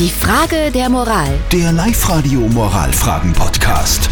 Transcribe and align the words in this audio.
Die 0.00 0.08
Frage 0.10 0.70
der 0.72 0.88
Moral. 0.88 1.28
Der 1.52 1.70
Live-Radio 1.72 2.40
Moralfragen-Podcast. 2.40 4.08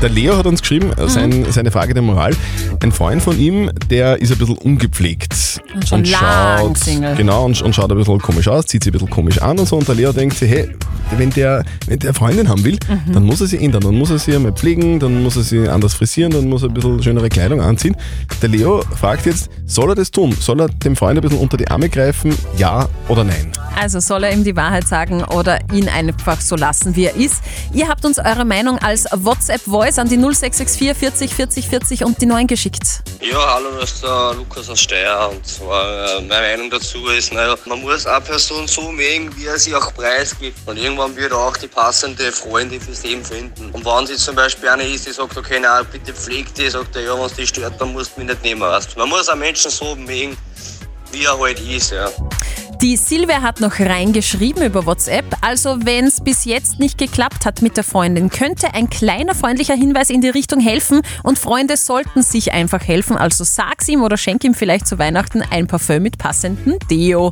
Der 0.00 0.08
Leo 0.08 0.36
hat 0.36 0.46
uns 0.46 0.60
geschrieben, 0.60 0.92
Mhm. 0.96 1.08
sein, 1.08 1.46
seine 1.50 1.70
Frage 1.70 1.94
der 1.94 2.02
Moral. 2.02 2.34
Ein 2.80 2.92
Freund 2.92 3.20
von 3.22 3.38
ihm, 3.38 3.70
der 3.90 4.20
ist 4.22 4.32
ein 4.32 4.38
bisschen 4.38 4.56
ungepflegt. 4.58 5.34
Und 5.74 5.88
schon 5.88 6.04
lang 6.04 6.74
Single. 6.76 7.14
Genau, 7.16 7.44
und, 7.44 7.60
und 7.60 7.74
schaut 7.74 7.90
ein 7.90 7.98
bisschen 7.98 8.20
komisch 8.20 8.46
aus, 8.48 8.66
zieht 8.66 8.84
sich 8.84 8.90
ein 8.90 8.94
bisschen 8.94 9.10
komisch 9.10 9.42
an 9.42 9.58
und 9.58 9.66
so. 9.68 9.76
Und 9.76 9.86
der 9.88 9.96
Leo 9.96 10.12
denkt 10.12 10.36
sich, 10.36 10.50
hey, 10.50 10.70
wenn 11.16 11.30
der, 11.30 11.64
wenn 11.86 11.98
der 11.98 12.14
Freundin 12.14 12.48
haben 12.48 12.64
will, 12.64 12.78
Mhm. 12.88 13.12
dann 13.12 13.24
muss 13.24 13.40
er 13.40 13.46
sie 13.46 13.62
ändern. 13.62 13.82
Dann 13.82 13.94
muss 13.96 14.10
er 14.10 14.18
sie 14.18 14.34
einmal 14.34 14.52
pflegen, 14.52 14.98
dann 15.00 15.22
muss 15.22 15.36
er 15.36 15.42
sie 15.42 15.68
anders 15.68 15.94
frisieren, 15.94 16.30
dann 16.32 16.48
muss 16.48 16.62
er 16.62 16.68
ein 16.68 16.74
bisschen 16.74 17.02
schönere 17.02 17.28
Kleidung 17.28 17.60
anziehen. 17.60 17.96
Der 18.40 18.48
Leo 18.48 18.82
fragt 19.00 19.26
jetzt, 19.26 19.50
soll 19.66 19.90
er 19.90 19.94
das 19.94 20.10
tun? 20.10 20.32
Soll 20.38 20.60
er 20.60 20.68
dem 20.68 20.96
Freund 20.96 21.18
ein 21.18 21.22
bisschen 21.22 21.38
unter 21.38 21.56
die 21.56 21.68
Arme 21.68 21.88
greifen? 21.88 22.36
Ja 22.56 22.88
oder 23.08 23.24
nein? 23.24 23.50
Also 23.80 24.00
soll 24.00 24.24
er 24.24 24.32
ihm 24.32 24.44
die 24.44 24.54
Wahrheit 24.54 24.86
sagen 24.86 25.24
oder 25.24 25.58
ihn 25.72 25.88
einfach 25.88 26.40
so 26.40 26.56
lassen, 26.56 26.94
wie 26.94 27.06
er 27.06 27.16
ist. 27.16 27.36
Ihr 27.72 27.88
habt 27.88 28.04
uns 28.04 28.18
eure 28.18 28.44
Meinung 28.44 28.78
als 28.78 29.06
WhatsApp-Voice 29.12 29.98
an 29.98 30.08
die 30.08 30.16
0664 30.18 30.94
40 30.94 31.34
40 31.34 31.68
40 31.68 32.04
und 32.04 32.20
die 32.20 32.26
9 32.26 32.46
geschickt. 32.46 33.02
Ja, 33.20 33.38
hallo, 33.54 33.68
das 33.80 33.92
ist 33.92 34.02
der 34.02 34.34
Lukas 34.36 34.68
aus 34.68 34.80
Steyr 34.80 35.30
und 35.32 35.44
zwar, 35.46 36.18
äh, 36.18 36.22
meine 36.28 36.48
Meinung 36.48 36.70
dazu 36.70 36.98
ist, 37.16 37.32
naja, 37.32 37.54
man 37.66 37.80
muss 37.80 38.06
eine 38.06 38.20
Person 38.20 38.66
so 38.68 38.92
mögen, 38.92 39.30
wie 39.36 39.46
er 39.46 39.58
sie 39.58 39.74
auch 39.74 39.92
preisgibt 39.94 40.58
und 40.66 40.76
irgendwann 40.76 41.01
wird 41.10 41.32
er 41.32 41.38
auch 41.38 41.56
die 41.56 41.66
passende 41.66 42.32
Freundin 42.32 42.80
fürs 42.80 43.02
Leben 43.02 43.24
finden. 43.24 43.70
Und 43.72 43.84
wenn 43.84 44.06
sie 44.06 44.16
zum 44.16 44.34
Beispiel 44.34 44.68
eine 44.68 44.84
ist, 44.84 45.06
die 45.06 45.12
sagt, 45.12 45.36
okay, 45.36 45.58
na, 45.60 45.82
bitte 45.82 46.12
pfleg 46.12 46.54
die, 46.54 46.68
sagt 46.68 46.96
er, 46.96 47.02
ja, 47.02 47.14
wenn 47.14 47.26
es 47.26 47.34
die 47.34 47.46
stört, 47.46 47.80
dann 47.80 47.92
musst 47.92 48.16
du 48.16 48.20
mich 48.20 48.30
nicht 48.30 48.42
nehmen. 48.42 48.62
Weißt. 48.62 48.96
Man 48.96 49.08
muss 49.08 49.28
einen 49.28 49.40
Menschen 49.40 49.70
so 49.70 49.94
mögen, 49.96 50.36
wie 51.10 51.24
er 51.24 51.38
halt 51.38 51.60
ist, 51.60 51.92
ja. 51.92 52.08
Die 52.82 52.96
Silvia 52.96 53.42
hat 53.42 53.60
noch 53.60 53.78
reingeschrieben 53.78 54.64
über 54.64 54.86
WhatsApp. 54.86 55.36
Also, 55.40 55.76
wenn 55.84 56.06
es 56.06 56.20
bis 56.20 56.44
jetzt 56.44 56.80
nicht 56.80 56.98
geklappt 56.98 57.46
hat 57.46 57.62
mit 57.62 57.76
der 57.76 57.84
Freundin, 57.84 58.28
könnte 58.28 58.74
ein 58.74 58.90
kleiner 58.90 59.36
freundlicher 59.36 59.76
Hinweis 59.76 60.10
in 60.10 60.20
die 60.20 60.30
Richtung 60.30 60.58
helfen 60.58 61.02
und 61.22 61.38
Freunde 61.38 61.76
sollten 61.76 62.22
sich 62.22 62.52
einfach 62.52 62.82
helfen. 62.82 63.16
Also 63.16 63.44
sag's 63.44 63.88
ihm 63.88 64.02
oder 64.02 64.16
schenk 64.16 64.42
ihm 64.42 64.54
vielleicht 64.54 64.88
zu 64.88 64.98
Weihnachten 64.98 65.42
ein 65.42 65.68
Parfüm 65.68 66.02
mit 66.02 66.18
passendem 66.18 66.80
Deo. 66.90 67.30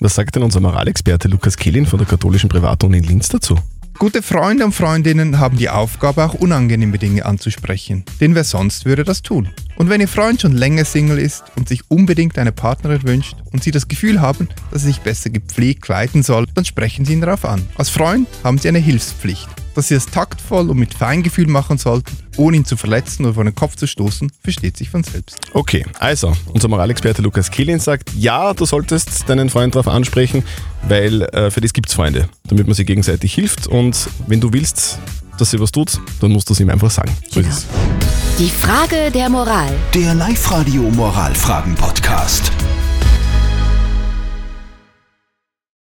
Was 0.00 0.14
sagt 0.14 0.36
denn 0.36 0.44
unser 0.44 0.60
Moralexperte 0.60 1.28
Lukas 1.28 1.56
Kehlin 1.56 1.86
von 1.86 1.98
der 1.98 2.06
katholischen 2.06 2.48
Privatuni 2.48 2.98
in 2.98 3.04
Linz 3.04 3.28
dazu? 3.28 3.56
Gute 3.98 4.22
Freunde 4.22 4.64
und 4.64 4.76
Freundinnen 4.76 5.40
haben 5.40 5.56
die 5.56 5.68
Aufgabe, 5.68 6.24
auch 6.24 6.34
unangenehme 6.34 6.98
Dinge 6.98 7.26
anzusprechen. 7.26 8.04
Denn 8.20 8.36
wer 8.36 8.44
sonst 8.44 8.84
würde 8.84 9.02
das 9.02 9.22
tun? 9.22 9.48
Und 9.74 9.90
wenn 9.90 10.00
Ihr 10.00 10.06
Freund 10.06 10.40
schon 10.40 10.52
länger 10.52 10.84
Single 10.84 11.18
ist 11.18 11.42
und 11.56 11.68
sich 11.68 11.82
unbedingt 11.88 12.38
eine 12.38 12.52
Partnerin 12.52 13.02
wünscht 13.02 13.34
und 13.50 13.64
Sie 13.64 13.72
das 13.72 13.88
Gefühl 13.88 14.20
haben, 14.20 14.50
dass 14.70 14.82
er 14.82 14.88
sich 14.90 15.00
besser 15.00 15.30
gepflegt 15.30 15.82
kleiden 15.82 16.22
soll, 16.22 16.46
dann 16.54 16.64
sprechen 16.64 17.04
Sie 17.04 17.14
ihn 17.14 17.22
darauf 17.22 17.44
an. 17.44 17.66
Als 17.74 17.88
Freund 17.88 18.28
haben 18.44 18.58
Sie 18.58 18.68
eine 18.68 18.78
Hilfspflicht. 18.78 19.48
Dass 19.74 19.88
Sie 19.88 19.94
es 19.94 20.06
taktvoll 20.06 20.70
und 20.70 20.78
mit 20.78 20.94
Feingefühl 20.94 21.48
machen 21.48 21.78
sollten, 21.78 22.16
ohne 22.36 22.56
ihn 22.56 22.64
zu 22.64 22.76
verletzen 22.76 23.24
oder 23.24 23.34
vor 23.34 23.44
den 23.44 23.54
Kopf 23.56 23.74
zu 23.74 23.88
stoßen, 23.88 24.30
versteht 24.44 24.76
sich 24.76 24.90
von 24.90 25.02
selbst. 25.02 25.38
Okay, 25.54 25.84
also, 25.98 26.32
unser 26.52 26.68
Moralexperte 26.68 27.22
Lukas 27.22 27.50
Kehlin 27.50 27.80
sagt, 27.80 28.12
ja, 28.16 28.54
du 28.54 28.64
solltest 28.64 29.28
deinen 29.28 29.50
Freund 29.50 29.74
darauf 29.74 29.88
ansprechen, 29.88 30.44
weil 30.88 31.22
äh, 31.22 31.50
für 31.50 31.60
das 31.60 31.72
gibt's 31.72 31.94
Freunde, 31.94 32.28
damit 32.48 32.66
man 32.66 32.74
sich 32.74 32.86
gegenseitig 32.86 33.34
hilft 33.34 33.66
und 33.66 34.08
wenn 34.26 34.40
du 34.40 34.52
willst, 34.52 34.98
dass 35.38 35.50
sie 35.50 35.60
was 35.60 35.70
tut, 35.70 36.00
dann 36.20 36.32
musst 36.32 36.48
du 36.48 36.54
es 36.54 36.60
ihm 36.60 36.70
einfach 36.70 36.90
sagen. 36.90 37.12
So 37.30 37.40
ist 37.40 37.48
es. 37.48 37.66
Die 38.38 38.50
Frage 38.50 39.10
der 39.12 39.28
Moral. 39.28 39.72
Der 39.94 40.14
Live-Radio 40.14 40.82
Moralfragen-Podcast. 40.82 42.52